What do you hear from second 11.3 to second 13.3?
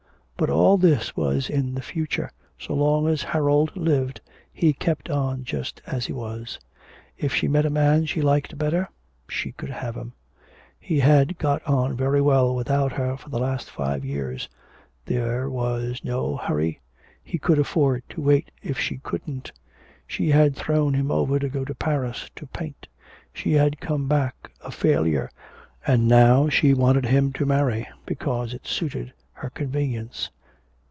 got on very well without her for